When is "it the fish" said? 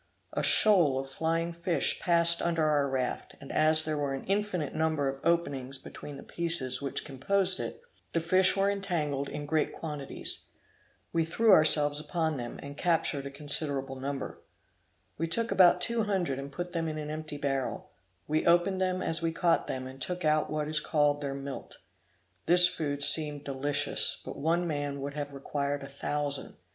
7.59-8.57